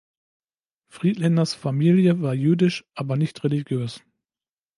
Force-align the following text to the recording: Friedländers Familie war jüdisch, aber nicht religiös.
Friedländers 0.91 1.53
Familie 1.53 2.23
war 2.23 2.33
jüdisch, 2.33 2.83
aber 2.95 3.17
nicht 3.17 3.43
religiös. 3.43 4.01